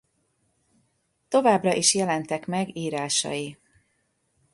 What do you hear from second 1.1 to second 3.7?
Továbbra is jelentek meg írásai.